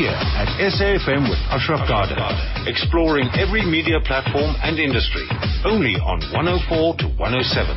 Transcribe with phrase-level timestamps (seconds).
[0.00, 2.16] here at SAFM with Ashraf Garda,
[2.66, 5.28] exploring every media platform and industry,
[5.62, 7.76] only on 104 to 107.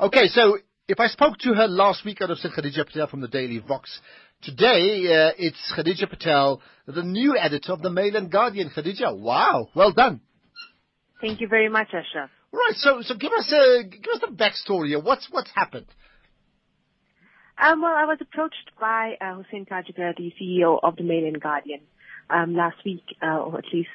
[0.00, 3.20] Okay, so if I spoke to her last week, I'd have said Khadija Patel from
[3.20, 4.00] the Daily Vox.
[4.42, 8.70] Today, uh, it's Khadija Patel, the new editor of the Mail and Guardian.
[8.76, 10.20] Khadija, wow, well done.
[11.20, 12.30] Thank you very much, Ashraf.
[12.50, 15.00] Right, so so give us a give us the backstory here.
[15.00, 15.86] What's what's happened?
[17.60, 21.40] Um, well, I was approached by uh, Hoosain Karjieker, the CEO of the Mail and
[21.40, 21.80] Guardian,
[22.30, 23.88] um, last week, uh, or at least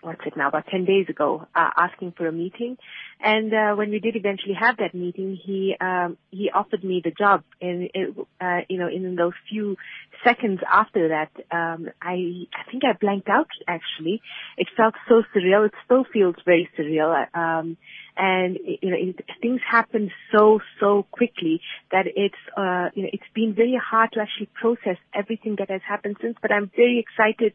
[0.00, 2.78] what's it now, about 10 days ago, uh, asking for a meeting.
[3.20, 7.10] And, uh, when we did eventually have that meeting, he, um, he offered me the
[7.10, 7.42] job.
[7.60, 9.76] And, it, uh, you know, in those few
[10.22, 14.22] seconds after that, um, I, I think I blanked out actually.
[14.56, 15.66] It felt so surreal.
[15.66, 17.34] It still feels very surreal.
[17.36, 17.76] Um,
[18.16, 21.60] and you know it, things happen so so quickly
[21.90, 25.80] that it's uh you know it's been very hard to actually process everything that has
[25.86, 26.36] happened since.
[26.40, 27.54] But i'm very excited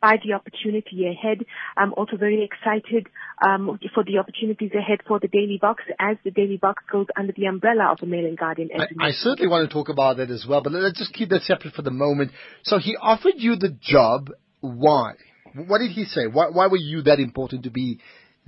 [0.00, 1.44] by the opportunity ahead.
[1.76, 3.06] I'm also very excited
[3.46, 7.32] um for the opportunities ahead for the daily Vox as the daily Vox goes under
[7.32, 10.30] the umbrella of the mail and guardian I, I certainly want to talk about that
[10.30, 12.32] as well but let's just keep that separate for the moment.
[12.64, 14.30] So he offered you the job.
[14.60, 15.12] Why?
[15.54, 16.26] What did he say?
[16.26, 17.98] Why, why were you that important to be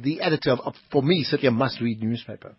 [0.03, 2.55] the editor of, for me, certainly a must-read newspaper?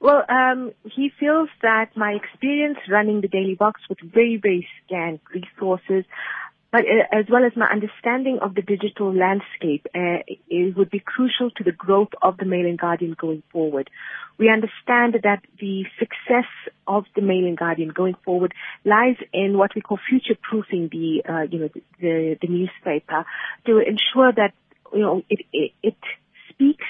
[0.00, 5.22] Well, um, he feels that my experience running the Daily Vox with very, very scant
[5.32, 6.04] resources,
[6.70, 10.98] but uh, as well as my understanding of the digital landscape, uh, it would be
[10.98, 13.88] crucial to the growth of the Mail and Guardian going forward.
[14.38, 16.50] We understand that the success
[16.88, 18.52] of the Mail and Guardian going forward
[18.84, 23.24] lies in what we call future-proofing the, uh, you know, the, the, the newspaper
[23.66, 24.52] to ensure that
[24.94, 25.96] you know, it, it, it
[26.50, 26.84] speaks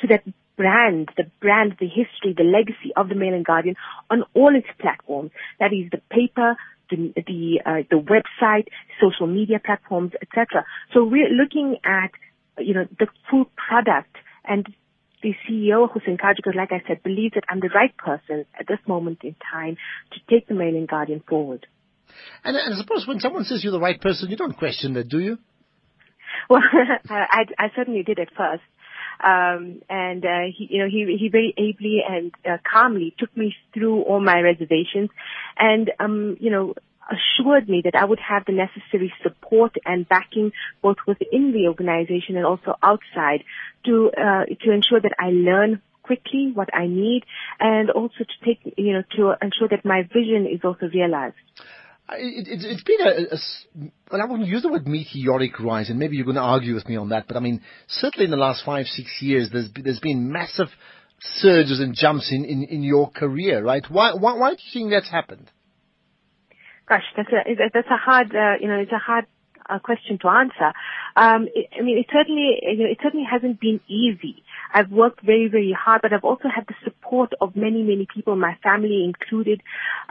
[0.00, 0.24] to that
[0.56, 3.76] brand, the brand, the history, the legacy of the Mail and Guardian
[4.10, 5.30] on all its platforms.
[5.60, 6.56] That is the paper,
[6.90, 8.66] the the, uh, the website,
[9.00, 10.64] social media platforms, etc.
[10.92, 12.10] So we're looking at
[12.58, 14.66] you know the full product and
[15.22, 18.78] the CEO, Hoosain Karjieker, like I said, believes that I'm the right person at this
[18.86, 19.76] moment in time
[20.12, 21.66] to take the Mail and Guardian forward.
[22.44, 25.08] And, and I suppose when someone says you're the right person, you don't question that,
[25.08, 25.38] do you?
[26.50, 26.62] Well,
[27.10, 28.62] I, I certainly did at first.
[29.22, 33.54] Um, and uh, he, you know, he he very ably and uh, calmly took me
[33.74, 35.10] through all my reservations,
[35.58, 36.74] and um, you know,
[37.10, 40.52] assured me that I would have the necessary support and backing
[40.82, 43.42] both within the organization and also outside
[43.86, 47.24] to uh, to ensure that I learn quickly what I need,
[47.58, 51.36] and also to take you know to ensure that my vision is also realized.
[52.10, 56.16] It, it's been a, a, well, I wouldn't use the word meteoric rise, and maybe
[56.16, 58.64] you're going to argue with me on that, but I mean, certainly in the last
[58.64, 60.68] five, six years, there's, there's been massive
[61.20, 63.84] surges and jumps in, in, in your career, right?
[63.90, 65.50] Why, why, why do you think that's happened?
[66.88, 69.26] Gosh, that's a, that's a hard, uh, you know, it's a hard
[69.68, 70.72] uh, question to answer.
[71.16, 74.42] Um, it, I mean, it certainly, you know, it certainly hasn't been easy.
[74.72, 78.36] I've worked very, very hard, but I've also had the support of many, many people,
[78.36, 79.62] my family included.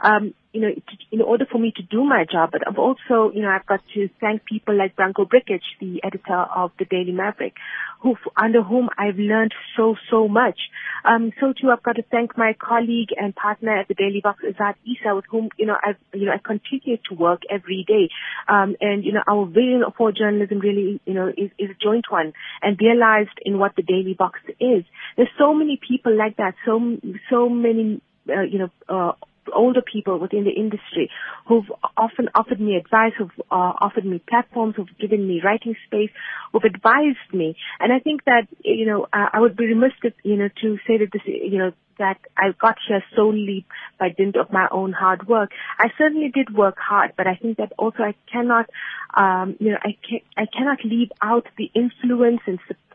[0.02, 0.70] Um, you know,
[1.12, 3.80] in order for me to do my job, but I've also, you know, I've got
[3.94, 7.54] to thank people like Branko Brkic, the editor of the Daily Maverick,
[8.00, 10.58] who, under whom I've learned so, so much.
[11.04, 14.42] Um, so too, I've got to thank my colleague and partner at the Daily Vox,
[14.42, 18.08] Azad Essa, with whom, you know, I've, you know, I continue to work every day.
[18.48, 22.06] Um, and, you know, our vision for journalism really, you know, is, is a joint
[22.08, 22.32] one
[22.62, 24.84] and realized in what the Daily Box is.
[25.16, 26.96] There's so many people like that, so,
[27.30, 29.12] so many, uh, you know, uh,
[29.54, 31.10] older people within the industry
[31.46, 36.10] who've often offered me advice, who've uh, offered me platforms, who've given me writing space,
[36.52, 37.56] who've advised me.
[37.80, 40.76] And I think that, you know, uh, I would be remiss to, you know, to
[40.86, 43.66] say that this, you know, that I got here solely
[43.98, 45.50] by dint of my own hard work.
[45.78, 48.70] I certainly did work hard, but I think that also I cannot,
[49.14, 52.87] um, you know, I can I cannot leave out the influence and support,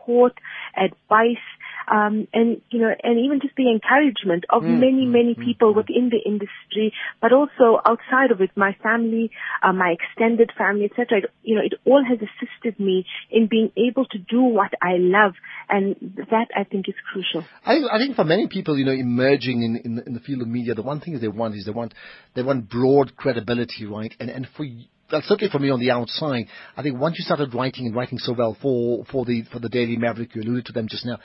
[0.76, 1.44] advice,
[1.90, 5.44] um, and you know, and even just the encouragement of mm, many, mm, many mm,
[5.44, 9.30] people mm, within the industry, but also outside of it, my family,
[9.62, 11.28] uh, my extended family, etc.
[11.42, 15.34] You know, it all has assisted me in being able to do what I love,
[15.68, 15.96] and
[16.30, 17.44] that I think is crucial.
[17.64, 20.48] I, I think for many people, you know, emerging in, in, in the field of
[20.48, 21.94] media, the one thing they want is they want
[22.34, 24.14] they want broad credibility, right?
[24.18, 24.64] And and for
[25.10, 26.46] certainly for me on the outside,
[26.76, 29.68] I think once you started writing and writing so well for, for the, for the
[29.68, 31.18] Daily Maverick, you alluded to them just now,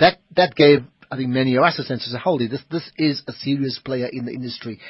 [0.00, 0.80] that, that gave,
[1.10, 4.08] I think many of us a sense of, holy, this, this is a serious player
[4.10, 4.80] in the industry.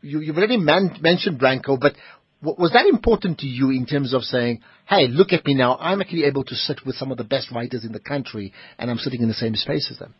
[0.00, 1.94] You, you've already man, mentioned Branko, but
[2.42, 6.00] was that important to you in terms of saying, hey, look at me now, I'm
[6.00, 8.98] actually able to sit with some of the best writers in the country and I'm
[8.98, 10.14] sitting in the same space as them?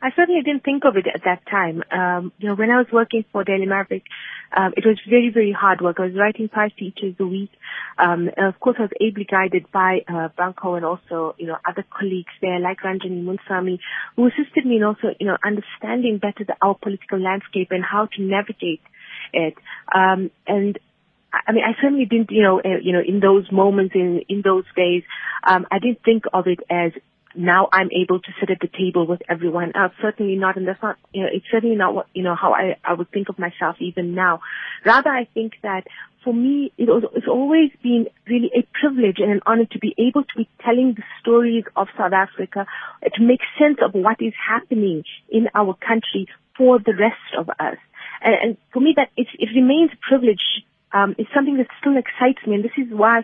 [0.00, 1.82] I certainly didn't think of it at that time.
[1.90, 4.04] Um, you know, when I was working for Daily Maverick,
[4.56, 5.96] um, it was very, very hard work.
[5.98, 7.50] I was writing five features a week.
[7.98, 11.84] Um, of course, I was ably guided by uh, Branko and also, you know, other
[11.90, 13.80] colleagues there like Ranjeni Munusamy,
[14.14, 18.06] who assisted me in also, you know, understanding better the, our political landscape and how
[18.06, 18.82] to navigate
[19.32, 19.54] it.
[19.92, 20.78] Um, and
[21.32, 24.42] I mean, I certainly didn't, you know, uh, you know, in those moments, in in
[24.42, 25.02] those days,
[25.42, 26.92] um, I didn't think of it as
[27.38, 29.92] now I'm able to sit at the table with everyone else.
[30.02, 32.76] Certainly not, and that's not, you know, it's certainly not what, you know, how I,
[32.84, 34.40] I would think of myself even now.
[34.84, 35.84] Rather, I think that
[36.24, 39.94] for me, it was, it's always been really a privilege and an honor to be
[39.98, 42.66] able to be telling the stories of South Africa,
[43.14, 46.26] to make sense of what is happening in our country
[46.56, 47.78] for the rest of us.
[48.20, 50.42] And, and for me, that it, it remains a privilege
[50.92, 53.22] um, is something that still excites me, and this is why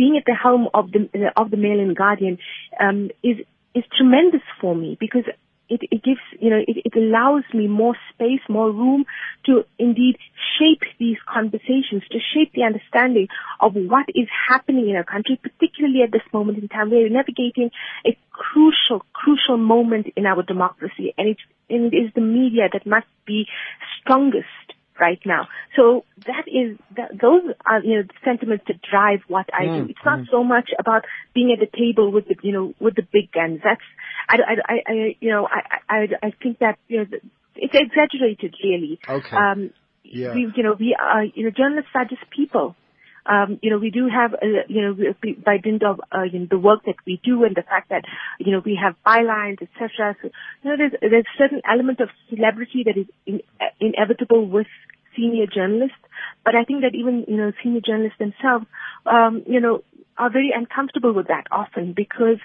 [0.00, 1.02] being at the helm of the
[1.36, 2.38] of the Mail and Guardian
[2.80, 3.36] um, is
[3.74, 5.26] is tremendous for me because
[5.68, 9.04] it, it gives you know it, it allows me more space, more room
[9.44, 10.16] to indeed
[10.58, 13.28] shape these conversations, to shape the understanding
[13.60, 16.90] of what is happening in our country, particularly at this moment in time.
[16.90, 17.70] We're navigating
[18.06, 21.38] a crucial, crucial moment in our democracy, and it,
[21.68, 23.46] and it is the media that must be
[24.00, 24.48] strongest
[25.00, 25.48] right now.
[25.76, 29.76] So that is that, those are you know the sentiments that drive what I mm,
[29.76, 29.90] do.
[29.90, 30.30] It's not mm.
[30.30, 31.04] so much about
[31.34, 33.60] being at the table with the you know with the big guns.
[33.64, 33.80] That's
[34.28, 34.36] I,
[34.68, 37.06] I, I you know I, I I think that you know
[37.56, 39.00] it's exaggerated really.
[39.08, 39.36] Okay.
[39.36, 39.70] Um,
[40.04, 40.34] yeah.
[40.34, 42.76] We you know we are you know journalists are just people.
[43.26, 45.14] Um, you know, we do have, uh, you know,
[45.44, 48.04] by dint of uh, you know, the work that we do and the fact that,
[48.38, 50.16] you know, we have bylines, etc.
[50.22, 50.30] So,
[50.62, 54.66] you know, there's there's a certain element of celebrity that is in, uh, inevitable with
[55.20, 55.96] senior journalists.
[56.44, 58.66] But I think that even, you know, senior journalists themselves,
[59.06, 59.82] um, you know,
[60.16, 62.38] are very uncomfortable with that often because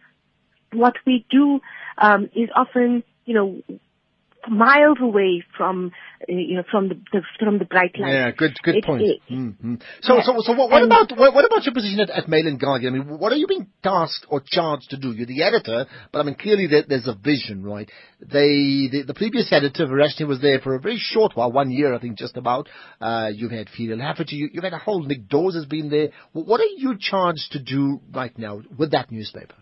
[0.74, 1.62] what we do
[1.98, 3.62] um, is often, you know,
[4.50, 8.12] miles away from uh, you know from the, the, from the bright light.
[8.12, 9.02] Yeah, good good it, point.
[9.04, 9.76] It, mm-hmm.
[10.02, 10.24] So yeah.
[10.24, 12.94] so so what, what about what, what, about your position at, at Mail and Guardian?
[12.94, 15.12] I mean, what are you being tasked or charged to do?
[15.12, 17.90] You're the editor, but I mean clearly there, there's a vision, right?
[18.20, 21.94] They the, the previous editor Verashni was there for a very short while, one year
[21.94, 22.68] I think just about.
[23.02, 26.10] Uh, you've had Ferial Haffajee, you, you've had a whole Nick Dawes has been there.
[26.34, 29.56] What are you charged to do right now with that newspaper?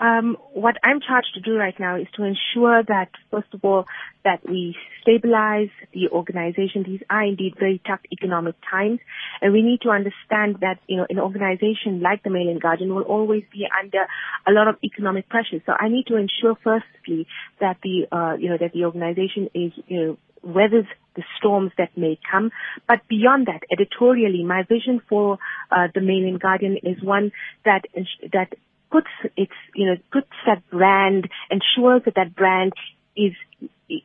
[0.00, 3.86] Um, what I'm charged to do right now is to ensure that, first of all,
[4.24, 6.82] that we stabilize the organization.
[6.84, 8.98] These are indeed very tough economic times,
[9.40, 12.94] and we need to understand that, you know, an organization like the Mail and Guardian
[12.94, 14.06] will always be under
[14.46, 15.62] a lot of economic pressure.
[15.64, 17.26] So I need to ensure, firstly,
[17.60, 21.96] that the, uh, you know, that the organization is, you know, weathers the storms that
[21.96, 22.50] may come.
[22.88, 25.38] But beyond that, editorially, my vision for
[25.70, 27.30] uh, the Mail and Guardian is one
[27.64, 27.84] that
[28.32, 28.54] that
[28.94, 32.72] puts its, you know, puts that brand, ensures that that brand
[33.16, 33.32] is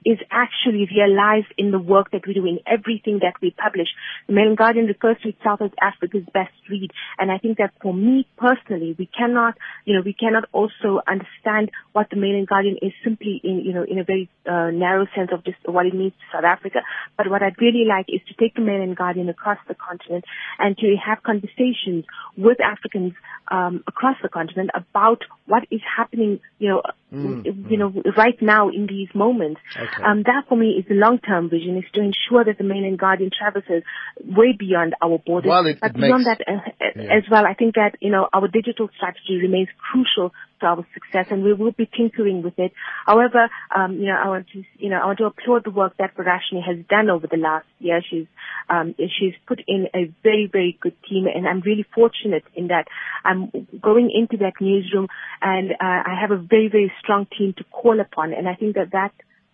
[0.06, 3.88] is actually realized in the work that we do in everything that we publish.
[4.28, 6.92] The Mail and Guardian refers to itself as Africa's best read.
[7.18, 11.72] And I think that for me personally, we cannot, you know, we cannot also understand
[11.94, 15.06] what the Mail and Guardian is simply in, you know, in a very uh, narrow
[15.16, 16.80] sense of just what it means to South Africa.
[17.18, 20.26] But what I'd really like is to take the Mail and Guardian across the continent
[20.58, 22.06] and to have conversations
[22.38, 23.14] with Africans
[23.52, 26.82] um, across the continent about what is happening, you know,
[27.14, 29.62] mm, you know, right now in these moments.
[29.76, 30.04] Okay.
[30.04, 32.98] Um, that for me is the long-term vision, is to ensure that the Mail and
[32.98, 33.84] Guardian traverses
[34.24, 35.50] way beyond our borders.
[35.50, 37.18] Well, it, but it beyond makes, that uh, yeah.
[37.18, 41.28] as well, I think that, you know, our digital strategy remains crucial to our success
[41.30, 42.72] and we will be tinkering with it.
[43.06, 45.96] However, um, you know, I want to, you know, I want to applaud the work
[45.98, 48.02] that Verashni has done over the last year.
[48.10, 48.28] She's,
[48.70, 52.88] um, she's put in a very, very good team and I'm really fortunate in that
[53.24, 53.52] I'm
[53.82, 55.08] going into that newsroom
[55.42, 58.76] and uh, I have a very, very strong team to call upon and I think
[58.76, 59.12] that that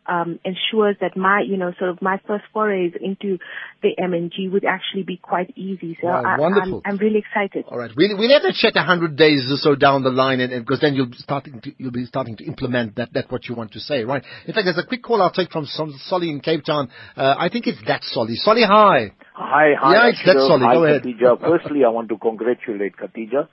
[0.08, 3.38] um, ensures that my, you know, sort of my first forays into
[3.82, 5.98] the M&G would actually be quite easy.
[6.02, 6.82] So wow, I, wonderful.
[6.86, 7.66] I'm, I'm, really excited.
[7.68, 10.40] All right, we'll, we'll have to check a hundred days or so down the line,
[10.40, 13.46] and, because then you'll be starting to you'll be starting to implement that that what
[13.48, 14.24] you want to say, right?
[14.46, 16.90] In fact, there's a quick call I'll take from some Solly in Cape Town.
[17.16, 18.36] Uh, I think it's that Solly.
[18.36, 19.12] Solly, hi.
[19.34, 19.94] Hi, hi.
[19.94, 20.66] Yeah, it's that Solly.
[20.66, 21.04] Hi, Go ahead.
[21.04, 21.40] Khadija.
[21.62, 23.48] Firstly, I want to congratulate Khadija.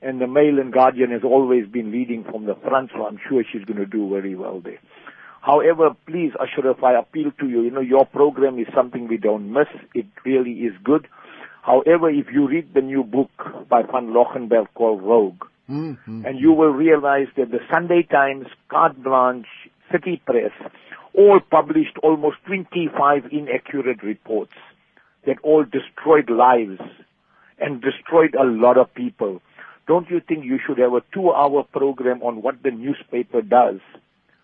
[0.00, 3.42] And the Mail and Guardian has always been leading from the front, so I'm sure
[3.50, 4.78] she's going to do very well there.
[5.48, 7.62] However, please, Ashraf, I appeal to you.
[7.62, 9.68] You know, your program is something we don't miss.
[9.94, 11.08] It really is good.
[11.62, 13.30] However, if you read the new book
[13.66, 16.26] by Van Loggerenberg called Rogue, mm-hmm.
[16.26, 19.46] and you will realize that the Sunday Times, Carte Blanche,
[19.90, 20.52] City Press,
[21.14, 24.52] all published almost 25 inaccurate reports
[25.24, 26.78] that all destroyed lives
[27.58, 29.40] and destroyed a lot of people.
[29.86, 33.80] Don't you think you should have a two hour program on what the newspaper does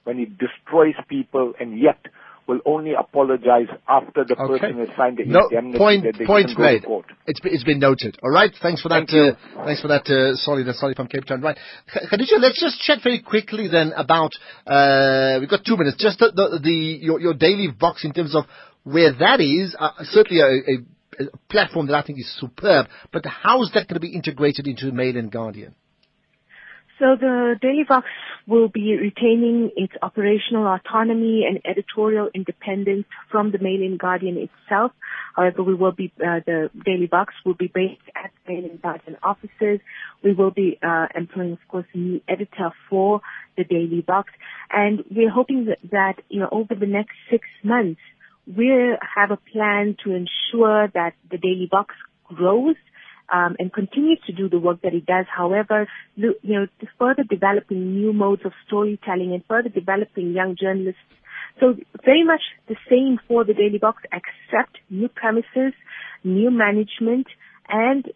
[0.04, 1.98] when it destroys people and yet
[2.46, 4.58] will only apologize after the Okay.
[4.58, 6.84] person has signed the No, indemnity point, that they point can made.
[6.84, 7.06] court.
[7.26, 8.18] It's, it's been noted.
[8.22, 8.52] All right.
[8.60, 9.08] Thanks for that.
[9.08, 9.32] Thank you.
[9.58, 10.62] Uh, thanks for that, uh, Solly.
[10.62, 11.40] That's Solly from Cape Town.
[11.40, 11.56] Right.
[11.90, 14.32] Kh- Khadija, let's just chat very quickly then about,
[14.66, 15.96] uh, we've got two minutes.
[15.98, 16.70] Just the, the, the
[17.00, 18.44] your, your daily Vox in terms of
[18.82, 20.44] where that is, uh, certainly a,
[21.24, 24.14] a, a platform that I think is superb, but how is that going to be
[24.14, 25.74] integrated into Mail and Guardian?
[26.98, 28.06] So the Daily Vox
[28.46, 34.92] will be retaining its operational autonomy and editorial independence from the Mail and Guardian itself.
[35.34, 39.16] However, we will be uh, the Daily Vox will be based at Mail and Guardian
[39.24, 39.80] offices.
[40.22, 43.20] We will be uh, employing, of course, a new editor for
[43.56, 44.30] the Daily Vox,
[44.70, 48.00] and we're hoping that, you know over the next six months
[48.46, 52.76] we'll have a plan to ensure that the Daily Vox grows
[53.32, 55.26] um, and continues to do the work that it does.
[55.34, 56.66] However, you know,
[56.98, 61.00] further developing new modes of storytelling and further developing young journalists.
[61.60, 65.72] So very much the same for the Daily Vox, except new premises,
[66.24, 67.26] new management,
[67.68, 68.10] and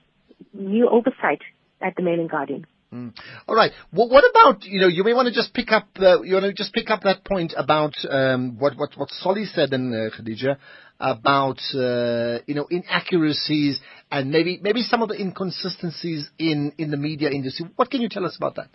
[0.52, 1.42] new oversight
[1.80, 2.66] at the Mail and Guardian.
[2.90, 3.70] All right.
[3.92, 4.88] Well, what about you know?
[4.88, 5.88] You may want to just pick up.
[5.98, 9.44] Uh, you want to just pick up that point about um, what what what Solly
[9.44, 10.56] said and uh, Khadija
[10.98, 13.78] about uh, you know inaccuracies
[14.10, 17.66] and maybe maybe some of the inconsistencies in in the media industry.
[17.76, 18.68] What can you tell us about that?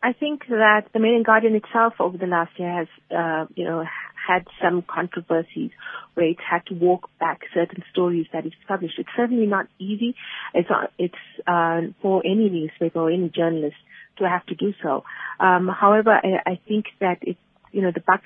[0.00, 3.64] I think that the Mail and Guardian itself over the last year has, uh, you
[3.64, 3.84] know,
[4.26, 5.70] had some controversies
[6.14, 8.98] where it's had to walk back certain stories that it's published.
[8.98, 10.14] It's certainly not easy.
[10.52, 11.14] It's not, it's
[11.46, 13.76] uh, for any newspaper or any journalist
[14.18, 15.04] to have to do so.
[15.40, 17.36] Um, however, I, I think that it
[17.74, 18.22] you know, the buck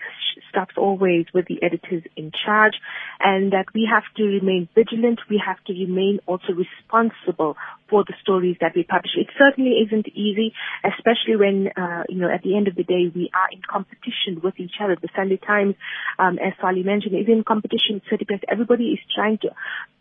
[0.51, 2.75] stops always with the editors in charge
[3.19, 5.21] and that we have to remain vigilant.
[5.29, 7.57] We have to remain also responsible
[7.89, 9.13] for the stories that we publish.
[9.17, 10.53] It certainly isn't easy,
[10.85, 14.41] especially when, uh, you know, at the end of the day, we are in competition
[14.43, 14.97] with each other.
[15.01, 15.75] The Sunday Times,
[16.19, 18.41] um, as Solly mentioned, is in competition with City Press.
[18.49, 19.51] Everybody is trying to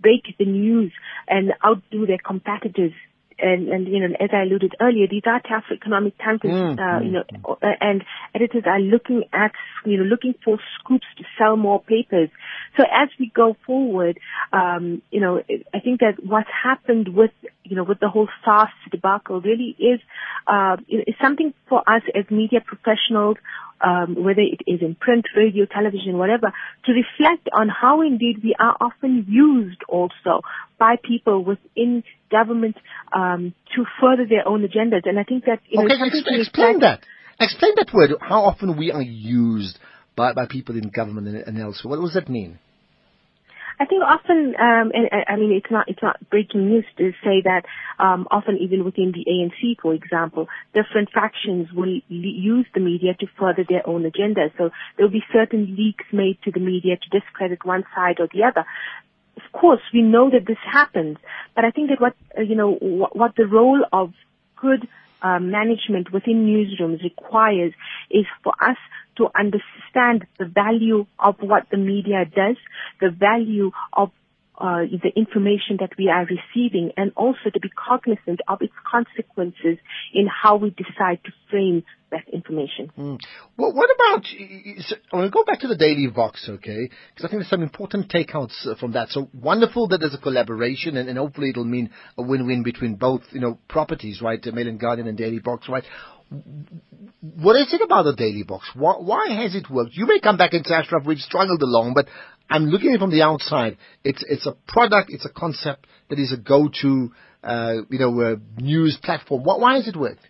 [0.02, 0.92] break the news
[1.28, 2.94] and outdo their competitors
[3.40, 7.04] and, and you know, as I alluded earlier, these are tough economic times, Mm, uh,
[7.04, 8.04] you know, uh, and
[8.34, 9.52] editors are looking at,
[9.86, 12.30] you know, looking for scoops to sell more papers.
[12.78, 14.20] So as we go forward,
[14.54, 15.42] um, you know,
[15.74, 17.32] I think that what's happened with,
[17.70, 20.00] you know, with the whole SARS debacle really is,
[20.48, 23.38] uh, is something for us as media professionals
[23.82, 26.54] um, whether it is in print, radio, television, whatever,
[26.86, 30.42] to reflect on how indeed we are often used also
[30.80, 32.76] by people within government
[33.16, 35.02] um, to further their own agendas.
[35.06, 37.02] And I think that you know, okay, explain, explain that.
[37.40, 38.12] Explain that word.
[38.20, 39.78] How often we are used
[40.16, 42.00] by by people in government and, and elsewhere.
[42.00, 42.60] What does that mean?
[43.80, 47.42] I think often, um, and I mean, it's not it's not breaking news to say
[47.44, 47.64] that
[48.00, 53.28] um, often even within the ANC, for example, different factions will use the media to
[53.40, 54.50] further their own agenda.
[54.58, 58.28] So there will be certain leaks made to the media to discredit one side or
[58.34, 58.66] the other.
[59.36, 61.18] Of course, we know that this happens,
[61.56, 64.12] but I think that what you know what the role of
[64.60, 64.88] good
[65.22, 67.74] uh, management within newsrooms requires
[68.10, 68.78] is for us
[69.18, 72.56] to understand the value of what the media does,
[73.02, 74.12] the value of
[74.58, 79.78] uh, the information that we are receiving, and also to be cognizant of its consequences
[80.14, 82.90] in how we decide to frame that information.
[83.58, 84.26] Well, what about,
[85.12, 86.90] I want to go back to the Daily Vox, okay?
[87.10, 89.10] Because I think there's some important takeouts uh, from that.
[89.10, 93.24] So wonderful that there's a collaboration and, and hopefully it'll mean a win-win between both,
[93.32, 94.42] you know, properties, right?
[94.42, 95.84] The Mail and Guardian and Daily Vox, right?
[97.22, 98.70] What is it about the Daily Vox?
[98.74, 99.92] Why, why has it worked?
[99.94, 102.08] You may come back and say, Ashraf, we've struggled along, but
[102.50, 103.78] I'm looking at it from the outside.
[104.04, 107.12] It's, it's a product, it's a concept that is a go-to,
[107.44, 109.44] uh, you know, uh, news platform.
[109.44, 110.22] Why, why has it worked?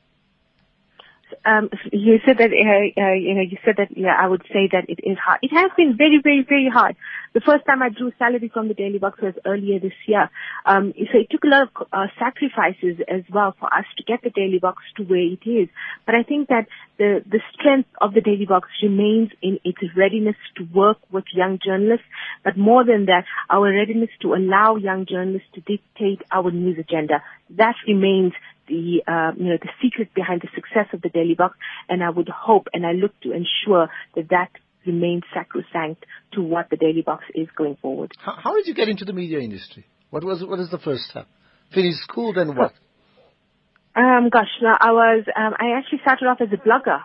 [1.46, 4.70] Um, you said that, uh, uh, you know, you said that, yeah, I would say
[4.72, 5.40] that it is hard.
[5.42, 6.96] It has been very, very, very hard.
[7.34, 10.30] The first time I drew salary from the Daily Vox was earlier this year.
[10.66, 14.22] Um, so it took a lot of uh, sacrifices as well for us to get
[14.24, 15.70] the Daily Vox to where it is.
[16.06, 16.68] But I think that
[16.98, 21.60] the, the strength of the Daily Vox remains in its readiness to work with young
[21.64, 22.06] journalists,
[22.44, 27.22] but more than that, our readiness to allow young journalists to dictate our news agenda.
[27.52, 28.34] That remains
[28.68, 31.58] the uh, you know the secret behind the success of the Daily Vox,
[31.90, 34.50] and I would hope and I look to ensure that that
[34.86, 38.12] remains sacrosanct to what the Daily Vox is going forward.
[38.18, 39.86] How, how did you get into the media industry?
[40.10, 41.28] What was what is the first step?
[41.74, 42.74] Finish school, then what?
[43.96, 47.02] Um, gosh, now I was um, I actually started off as a blogger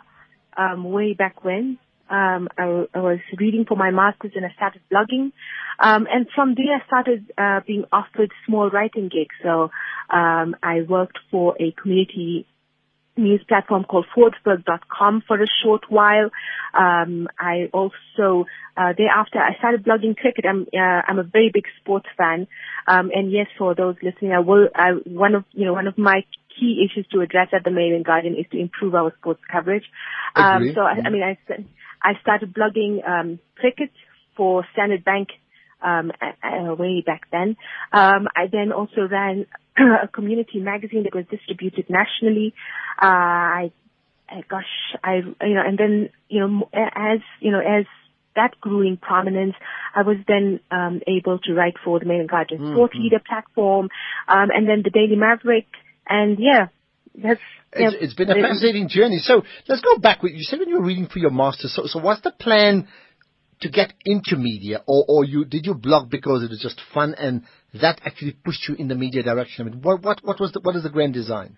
[0.57, 1.78] um, way back when.
[2.11, 5.32] Um, I, I was reading for my master's and I started blogging.
[5.78, 9.35] Um, and from there I started uh, being offered small writing gigs.
[9.42, 9.71] So
[10.11, 12.47] um, I worked for a community
[13.16, 16.30] news platform called Fordsburg.com for a short while.
[16.75, 20.47] Um, I also uh, thereafter I started blogging cricket.
[20.49, 22.47] I'm uh, I'm a very big sports fan,
[22.87, 24.68] um, and yes, for those listening, I will.
[24.75, 26.25] I, one of you know one of my
[26.59, 29.85] key issues to address at the Mail and Guardian is to improve our sports coverage.
[30.35, 31.38] Um, so I, I mean I
[32.02, 33.90] I started blogging um, cricket
[34.37, 35.28] for Standard Bank
[35.82, 37.56] um, uh, way back then.
[37.92, 39.47] Um, I then also ran
[39.78, 42.54] a community magazine that was distributed nationally.
[43.00, 43.73] Uh, I,
[44.28, 44.64] I, gosh,
[45.02, 47.87] I, you know, and then, you know, as, you know, as
[48.35, 49.54] that grew in prominence,
[49.94, 52.75] I was then um, able to write for the Mail and Guardian mm-hmm.
[52.75, 53.88] Thought Leader platform,
[54.28, 55.66] um, and then the Daily Maverick,
[56.09, 56.68] and yeah,
[57.14, 57.40] that's.
[57.75, 59.19] It's, it's been a fascinating journey.
[59.19, 60.19] So let's go back.
[60.23, 61.75] You said when you were reading for your master's.
[61.75, 62.87] So, so what's the plan
[63.62, 67.14] to get into media, or, or you did you blog because it was just fun
[67.14, 67.45] and
[67.81, 69.66] that actually pushed you in the media direction?
[69.66, 71.57] I mean, what what what was the, what is the grand design?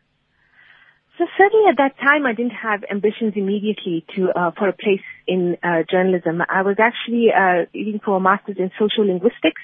[1.19, 5.05] So certainly at that time, I didn't have ambitions immediately to uh, for a place
[5.27, 6.43] in uh, journalism.
[6.49, 9.63] I was actually uh, looking for a master's in social linguistics,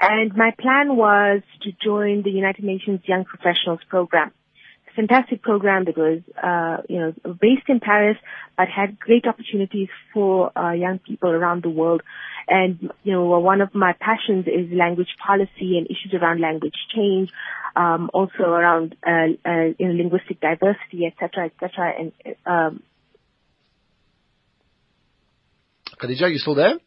[0.00, 4.32] and my plan was to join the United Nations Young Professionals Program
[4.96, 8.16] fantastic program that was, uh, you know, based in Paris,
[8.56, 12.02] but had great opportunities for uh, young people around the world.
[12.48, 17.30] And, you know, one of my passions is language policy and issues around language change,
[17.74, 21.92] um, also around, uh, uh, you know, linguistic diversity, et cetera, et cetera.
[21.98, 22.12] And,
[22.46, 22.82] um,
[26.00, 26.78] Khadija, you still there?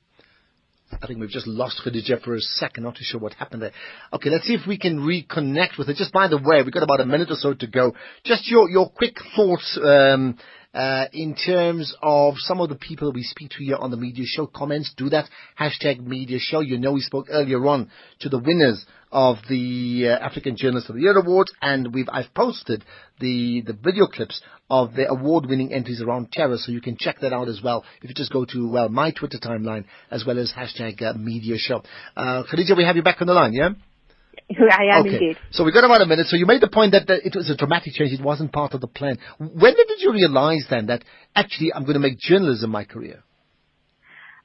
[0.90, 2.84] I think we've just lost Khadija for a second.
[2.84, 3.72] Not too sure what happened there.
[4.14, 5.94] Okay, let's see if we can reconnect with her.
[5.94, 7.94] Just by the way, we've got about a minute or so to go.
[8.24, 10.38] Just your, your quick thoughts, um,
[10.78, 14.26] uh, in terms of some of the people we speak to here on the media
[14.28, 14.46] show.
[14.46, 15.28] Comments, do that.
[15.60, 16.60] Hashtag media show.
[16.60, 20.96] You know we spoke earlier on to the winners of the uh, African Journalist of
[20.96, 22.86] the Year Awards, and we've I've posted
[23.20, 27.34] the the video clips of the award-winning entries around terror, so you can check that
[27.34, 27.84] out as well.
[28.04, 31.56] If you just go to well my Twitter timeline as well as hashtag uh, Media
[31.58, 31.82] Show.
[32.16, 33.70] Uh, Khadija, we have you back on the line, yeah.
[34.72, 35.14] I am okay.
[35.14, 35.38] indeed.
[35.52, 36.28] So we've got about a minute.
[36.28, 38.14] So you made the point that, that it was a dramatic change.
[38.14, 39.18] It wasn't part of the plan.
[39.40, 41.04] When did you realize then that
[41.36, 43.24] actually I'm going to make journalism my career?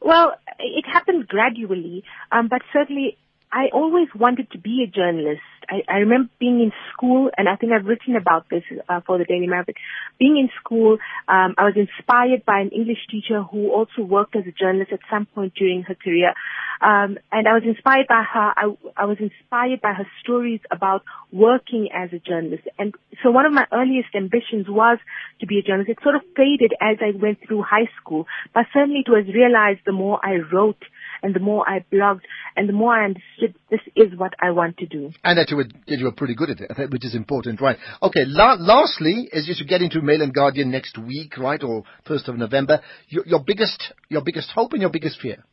[0.01, 3.17] Well, it happened gradually, um, but certainly
[3.53, 5.43] I always wanted to be a journalist.
[5.69, 9.19] I, I remember being in school, and I think I've written about this uh, for
[9.19, 9.77] the Daily Maverick.
[10.19, 10.99] Being in school,
[11.29, 15.01] um, I was inspired by an English teacher who also worked as a journalist at
[15.11, 16.35] some point during her career.
[16.81, 18.53] Um, and I was inspired by her.
[18.57, 22.65] I, I was inspired by her stories about working as a journalist.
[22.79, 24.99] And so one of my earliest ambitions was
[25.41, 25.91] to be a journalist.
[25.91, 29.81] It sort of faded as I went through high school, but certainly it was realized
[29.87, 30.83] the more I wrote
[31.23, 32.23] and the more I blogged
[32.57, 35.13] and the more I understood this is what I want to do.
[35.25, 37.77] And that you were, that you were pretty good at it, which is important, right?
[38.03, 42.29] Okay, la- lastly, as you get into Mail and Guardian next week, right, or 1st
[42.29, 45.45] of November, your, your biggest, your biggest hope and your biggest fear?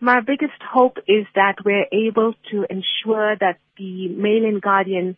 [0.00, 5.16] My biggest hope is that we're able to ensure that the Mail and Guardian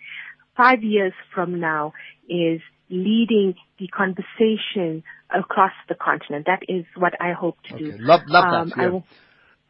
[0.56, 1.94] five years from now
[2.28, 5.02] is leading the conversation
[5.34, 6.46] across the continent.
[6.46, 7.84] That is what I hope to okay.
[7.84, 7.96] do.
[7.98, 8.92] Love, love um, that.
[8.92, 9.00] Yeah.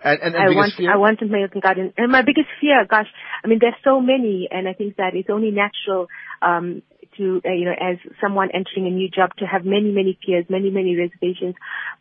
[0.05, 0.93] I, and, and, and I want, fear?
[0.93, 1.95] I want to make garden.
[1.97, 3.07] And my biggest fear, gosh,
[3.43, 6.09] I mean, there's so many, and I think that it's only natural,
[6.43, 6.83] um,
[7.17, 10.45] to, uh, you know, as someone entering a new job to have many, many fears,
[10.49, 11.55] many, many reservations.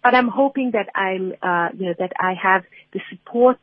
[0.04, 3.60] But I'm hoping that I'm, uh, you know, that I have the support,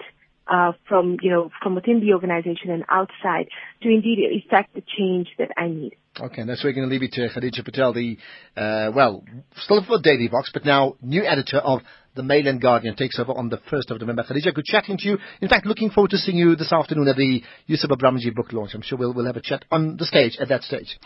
[0.46, 3.48] uh, from, you know, from within the organization and outside
[3.82, 5.96] to indeed effect the change that I need.
[6.20, 8.18] Okay, and that's where we're going to leave it to Khadija Patel, the,
[8.54, 9.24] uh, well,
[9.56, 11.80] still for Daily Vox, but now new editor of
[12.14, 14.24] the Mail and Guardian takes over on the 1st of November.
[14.24, 15.18] Khadija, good chatting to you.
[15.40, 18.72] In fact, looking forward to seeing you this afternoon at the Yusuf Abramjee book launch.
[18.74, 20.98] I'm sure we'll, we'll have a chat on the stage at that stage.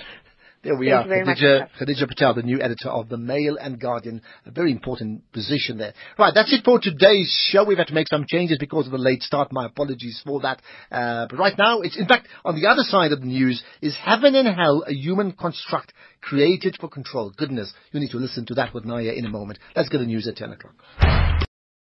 [0.65, 1.25] There we Thank are.
[1.25, 4.23] Khadija, Khadija Patel, the new editor of the Mail and Guardian.
[4.47, 5.93] A very important position there.
[6.19, 7.65] Right, that's it for today's show.
[7.65, 9.53] We've had to make some changes because of the late start.
[9.53, 10.63] My apologies for that.
[10.91, 13.95] Uh, but right now, it's in fact on the other side of the news is
[14.03, 17.31] heaven and hell, a human construct created for control.
[17.37, 19.59] Goodness, you need to listen to that with Naya in a moment.
[19.77, 21.45] Let's get the news at 10 o'clock.